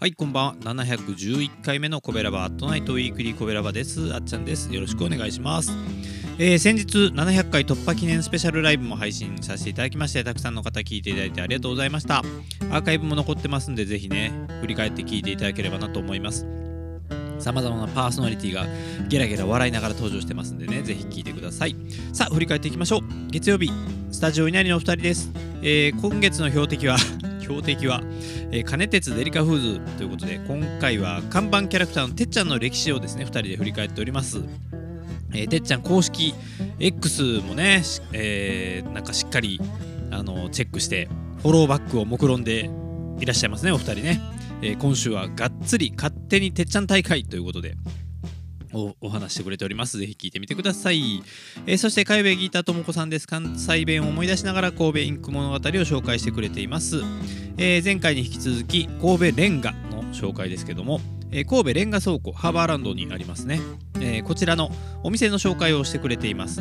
[0.00, 0.54] はいこんばんは。
[0.60, 4.14] 711回目のコベラバアットナイトウィークリーコベラバです。
[4.14, 4.72] あっちゃんです。
[4.72, 5.72] よろしくお願いします。
[6.38, 12.20] えー、先日700回突破記念スペシャルライブも配信させていただきましてたくさんの方聞いていただいてありがとうございました。
[12.20, 14.32] アーカイブも残ってますんでぜひね
[14.62, 16.46] 振り返って聞いていただければなと思います。
[17.38, 18.64] さまざまなパーソナリティが
[19.10, 21.76] ゲラゲラ笑いながら登場してますんでねぜひ聞いてください。
[22.14, 23.00] さあ振り返っていきましょう。
[23.30, 23.70] 月曜日
[24.10, 25.30] スタジオ稲荷のお二人です、
[25.60, 26.96] えー、今月の標的は
[27.50, 28.00] 標的は、
[28.52, 34.40] えー、金鉄デリカフーズということで今回は看板キャラクターのてっちゃんの歴史をですね2人で振り返っております。
[35.32, 36.34] えー、てっちゃん公式
[36.80, 39.60] X もね、えー、なんかしっかり
[40.10, 41.08] あのチェックして
[41.42, 42.68] フォローバックを目論んで
[43.20, 44.20] いらっしゃいますねお二人ね、
[44.60, 47.76] えー、今週はがっつり勝手にてっちゃん大会ということで
[48.72, 49.98] おお話してくれております。
[49.98, 51.22] ぜひ聞いてみてください。
[51.66, 53.26] えー、そして、海部ギーターともこさんです。
[53.26, 57.02] 関西弁を思い出しながら神戸インク物語を紹介してくれています。
[57.56, 61.00] えー、前回に引き続き、神戸レンガの紹介ですけども、
[61.32, 63.60] えー、神戸レンガ倉庫ハーバーランドにありますね、
[64.00, 64.70] えー、こちらの
[65.02, 66.60] お店の紹介をしてくれています、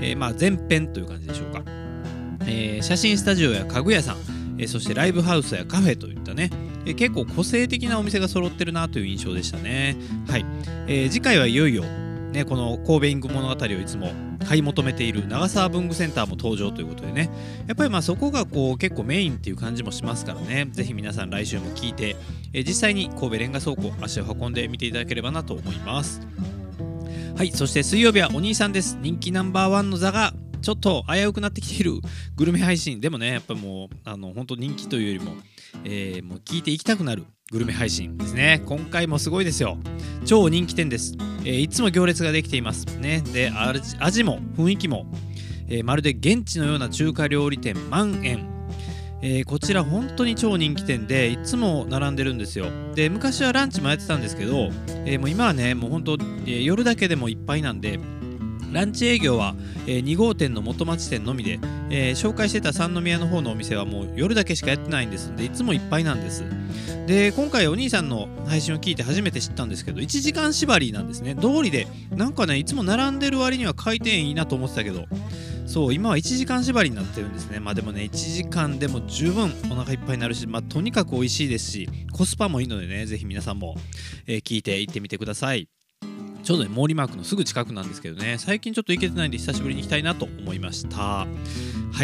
[0.00, 1.62] えー、まあ前編という感じでしょうか、
[2.46, 4.16] え写真スタジオや家具屋さん、
[4.58, 6.50] えそしてライブハウスやカフェといったね、
[6.86, 9.96] え結構個性的なお店が揃ってるなという印象でしたね。
[10.28, 10.46] はい、
[10.86, 11.84] えー次回はいよいよ
[12.34, 14.10] ね、この神戸イング物語をいつも
[14.44, 17.30] 買い求めている長沢文具センターも登場ということでね。
[17.68, 20.66] やっぱりまあそこがこう結構メインっていう感じもしますからね。
[20.72, 22.16] ぜひ皆さん来週も聞いて、
[22.52, 26.26] え実際に神戸レンガ倉庫足を運んでみていただければなと思います。
[27.36, 27.52] はい。
[27.52, 28.98] そして水曜日はお兄さんです。
[29.00, 31.92] 人気ナンバーワンの座がちょっと危うくなってきている
[32.36, 35.32] グルメ配信でもねやっぱもうあの本当人気というよりも、
[35.84, 38.62] えー、もう聞いていきたくなるグルメ配信ですね。
[38.64, 39.76] 今回もすごいですよ。
[40.24, 41.12] 超人気店です、
[41.44, 42.86] えー、いつも行列ができています。
[42.98, 43.20] ね。
[43.20, 43.52] で
[44.00, 45.06] 味も雰囲気も、
[45.68, 48.48] えー、まるで現地のような中華料理店万円。
[49.26, 52.66] えー、こちら本当に超人気店でいつも並んでるんですよ。
[52.94, 54.70] で昔はランチもやってたんですけど、
[55.06, 57.98] えー、もう今はねもう本当、えー、夜だけでもいっぱいなんで
[58.74, 59.54] ランチ営業は、
[59.86, 65.30] えー、2号店の元町店のみで、えー、紹介してた三宮の方のお店はもう夜だけしかやってないんです。
[65.30, 66.42] んでいつもいっぱいなんです。
[67.06, 71.36] で今回お兄さんの配信を聞いて初めて知ったんですけど1時間縛りなんですね。
[71.36, 75.04] 通りでなんかねいつも並んでる割には回転いいなと思ってたけど
[75.66, 77.60] そう今は1時間縛りになってるんですね。
[77.60, 83.76] まあでもね1時間でも十分お腹いっぱいになるしまあとにかく美味しいですしコスパもいいのでねぜひ皆さんも、
[84.26, 85.68] えー、聞いて行ってみてください。
[86.44, 90.98] ちょうどね、毛利マークのすぐ近くなんですけどね、最近ちょっと行けてないんで久しぶりに行きたいなと思いました。
[90.98, 91.26] は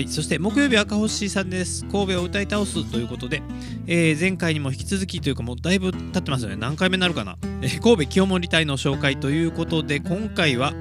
[0.00, 1.84] い、そして木曜日赤星さんです。
[1.84, 3.42] 神戸を歌い倒すということで、
[3.86, 6.56] えー、前回にも引き続きというかもうだいぶ経ってますよね。
[6.56, 7.36] 何回目になるかな。
[7.60, 10.72] えー、神戸清盛隊の紹介ということで、今回は、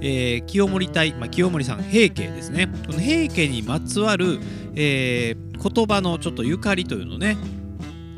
[0.00, 2.68] えー、清盛隊、まあ、清盛さん平家ですね。
[2.86, 4.40] この平家にまつわる、
[4.74, 7.36] えー、言葉のちょっとゆかりというのをね、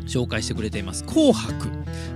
[0.06, 1.04] 紹介してくれています。
[1.04, 1.68] 紅白。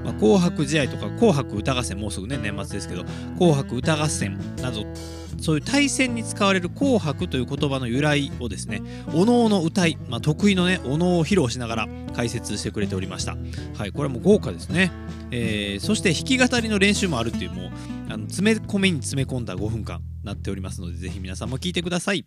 [0.04, 3.04] まあ、紅白試合とか紅白歌合戦、もうすぐね、年末ですけど、
[3.38, 4.84] 紅白歌合戦など、
[5.40, 8.82] そういう対戦に使われる紅白という言葉の由来をですね、
[9.14, 13.36] おのおの歌い、まあ、得意のね、おのを披露しながら解説してくれておりました。
[13.74, 14.90] はい、これも豪華ですね。
[15.30, 17.70] えー、そして弾き語りの練習もあるっていう、もう、
[18.08, 22.24] あの詰め込みに詰め込んだ5分間なっておりますので、ぜひ皆さんも聞いてください。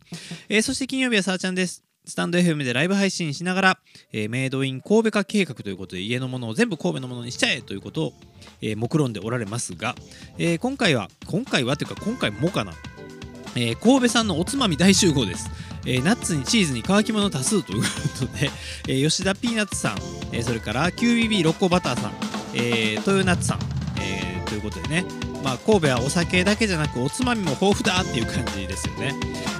[0.49, 1.92] えー、そして金曜日はさあちゃんです。
[2.05, 3.79] スタンド FM でライブ配信しながら、
[4.11, 8.13] えー、メイドイン神戸化計画ということで家のものを全部神戸のものにしちゃえということを、
[8.61, 9.95] えー、目論んでおられますが、
[10.37, 12.73] えー、今回は今回はというか今回もかな、
[13.55, 15.49] え、神戸産のおつまみ大集合です、
[15.85, 17.87] え、ナッツにチーズに乾き物多数というこ
[18.19, 18.51] とで、
[18.89, 19.97] え、吉田ピーナッツさん、
[20.33, 22.13] え、それから QBB 六甲バターさん、
[22.53, 23.59] えー、豊ナッツさん、
[23.99, 25.32] え、ということでね。
[25.43, 29.13] まあ、神戸はお酒だけじゃなくおつまみも豊富だっていう感じですよね、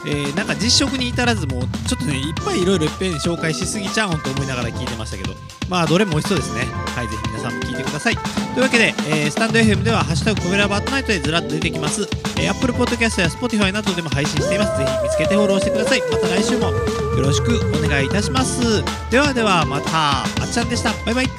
[0.08, 5.34] えー、なんか実食に至らずもうちょっとねいっぱいいろいろいっぺん紹介しすぎちゃうんと思いながら聞いてましたけど。
[5.70, 6.62] まあどれも美味しそうですね。
[6.96, 8.16] はいぜひ皆さんも聞いてください。
[8.16, 8.26] とい
[8.60, 12.08] うわけで、えー、スタンド FM では「ハッシュタグコメラバットナイト」でずらっと出てきます、
[12.38, 14.78] えー、Apple Podcast や Spotify などでも配信しています。
[14.78, 16.02] ぜひ見つけてフォローしてください。
[16.12, 16.78] また来週もよ
[17.18, 18.84] ろしくお願いいたします。
[19.10, 20.94] ではではまたあっちゃんでした。
[21.06, 21.30] バイバイ。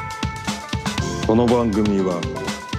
[1.26, 2.20] この番組は